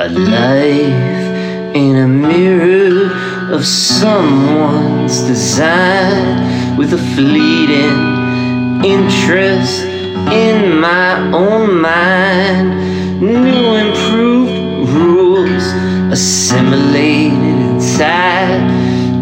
A 0.00 0.08
life 0.08 1.74
in 1.74 1.96
a 1.96 2.06
mirror 2.06 3.10
of 3.52 3.66
someone's 3.66 5.22
design 5.22 6.76
with 6.76 6.92
a 6.92 6.98
fleeting 7.16 8.84
interest 8.84 9.82
in 10.30 10.78
my 10.78 11.18
own 11.32 11.80
mind. 11.80 13.20
New 13.20 13.74
improved 13.74 14.88
rules 14.90 15.64
assimilated 16.12 17.58
inside. 17.72 18.70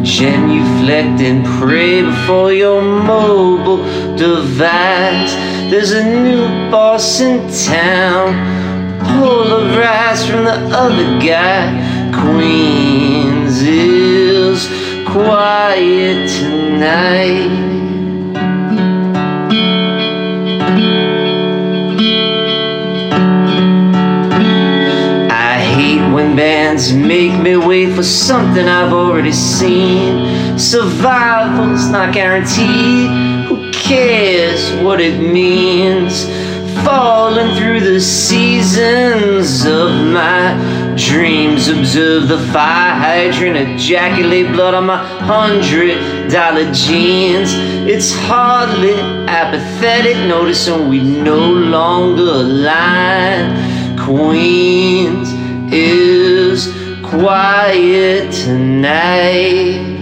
Genuflect 0.05 1.23
and 1.23 1.43
pray 1.59 2.03
before 2.03 2.53
your 2.53 2.83
mobile 2.83 3.83
device. 4.15 5.33
There's 5.71 5.93
a 5.93 6.05
new 6.05 6.71
boss 6.71 7.21
in 7.21 7.51
town, 7.65 8.76
polarized 9.01 10.29
from 10.29 10.45
the 10.45 10.59
other 10.73 11.19
guy. 11.21 11.71
Queens 12.13 13.63
is 13.63 14.69
quiet 15.07 16.29
tonight. 16.29 17.51
I 25.31 25.59
hate 25.59 26.13
when 26.13 26.37
bands 26.37 26.93
make 26.93 27.41
me 27.41 27.57
wait 27.57 27.95
for 27.95 28.03
something 28.03 28.67
I've 28.67 28.93
already 28.93 29.33
seen. 29.33 30.59
Survival's 30.59 31.89
not 31.91 32.13
guaranteed. 32.13 33.11
Who 33.47 33.71
cares 33.73 34.73
what 34.83 35.01
it 35.01 35.19
means? 35.19 36.27
Falling 36.87 37.57
through 37.57 37.81
the 37.81 38.01
seasons 38.01 39.65
of 39.65 39.91
my 40.13 40.95
dreams. 40.97 41.67
Observe 41.67 42.29
the 42.29 42.39
fire 42.53 42.95
hydrant, 42.95 43.57
ejaculate 43.57 44.53
blood 44.53 44.73
on 44.73 44.87
my 44.87 45.05
hundred 45.05 46.31
dollar 46.31 46.73
jeans. 46.73 47.51
It's 47.91 48.15
hardly 48.15 48.95
apathetic, 49.27 50.17
noticing 50.29 50.89
we 50.89 51.03
no 51.03 51.39
longer 51.39 52.23
align. 52.23 53.99
Queens 53.99 55.33
is 55.73 56.69
quiet 57.03 58.33
tonight. 58.33 59.96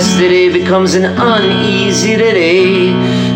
Yesterday 0.00 0.50
becomes 0.50 0.94
an 0.94 1.04
uneasy 1.04 2.16
today. 2.16 2.88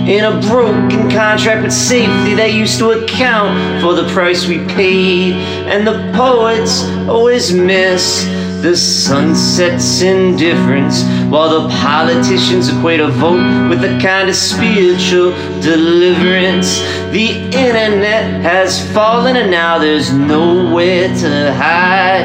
In 0.08 0.24
a 0.24 0.40
broken 0.48 1.10
contract 1.10 1.62
with 1.62 1.74
safety 1.74 2.32
that 2.36 2.54
used 2.54 2.78
to 2.78 2.92
account 2.92 3.82
for 3.82 3.92
the 3.92 4.08
price 4.14 4.46
we 4.46 4.64
paid. 4.68 5.34
And 5.68 5.86
the 5.86 6.10
poets 6.16 6.84
always 7.06 7.52
miss 7.52 8.24
the 8.62 8.74
sunset's 8.74 10.00
indifference, 10.00 11.04
while 11.30 11.50
the 11.50 11.68
politicians 11.68 12.70
equate 12.70 13.00
a 13.00 13.08
vote 13.08 13.68
with 13.68 13.84
a 13.84 14.00
kind 14.00 14.30
of 14.30 14.34
spiritual 14.34 15.32
deliverance. 15.60 16.80
The 17.12 17.28
internet 17.44 18.40
has 18.40 18.90
fallen, 18.94 19.36
and 19.36 19.50
now 19.50 19.78
there's 19.78 20.10
nowhere 20.14 21.08
to 21.08 21.52
hide. 21.52 22.24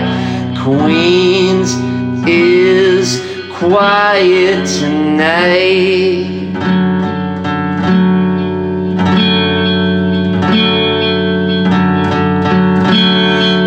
Queens 0.63 1.73
is 2.27 2.68
quiet 3.59 4.65
tonight. 4.79 6.23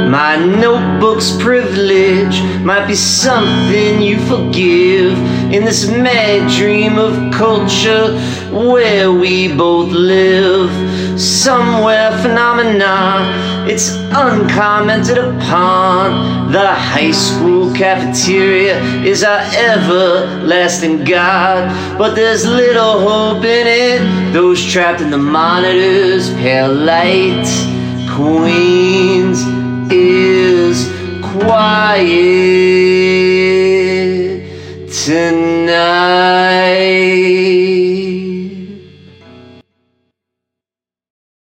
My 0.08 0.36
notebook's 0.36 1.36
privilege 1.36 2.40
might 2.62 2.86
be 2.86 2.94
something 2.94 4.00
you 4.00 4.18
forgive 4.20 5.18
in 5.52 5.66
this 5.66 5.86
mad 5.90 6.50
dream 6.50 6.96
of 6.98 7.30
culture 7.30 8.18
where 8.50 9.12
we 9.12 9.54
both 9.54 9.92
live. 9.92 10.91
Somewhere 11.16 12.10
phenomena, 12.22 13.66
it's 13.68 13.90
uncommented 14.12 15.18
upon. 15.18 16.50
The 16.52 16.74
high 16.74 17.10
school 17.12 17.72
cafeteria 17.74 18.80
is 19.04 19.22
our 19.22 19.40
everlasting 19.54 21.04
God, 21.04 21.98
but 21.98 22.14
there's 22.14 22.46
little 22.46 23.00
hope 23.00 23.44
in 23.44 23.66
it. 23.66 24.32
Those 24.32 24.64
trapped 24.64 25.00
in 25.00 25.10
the 25.10 25.18
monitors, 25.18 26.32
pale 26.34 26.74
light, 26.74 27.46
Queens 28.14 29.40
is 29.90 30.88
quiet. 31.22 32.81